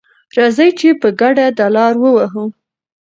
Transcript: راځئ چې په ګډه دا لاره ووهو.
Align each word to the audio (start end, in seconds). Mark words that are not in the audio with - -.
راځئ 0.37 0.69
چې 0.79 0.89
په 1.01 1.07
ګډه 1.19 1.45
دا 1.57 1.67
لاره 1.75 1.97
ووهو. 2.01 2.45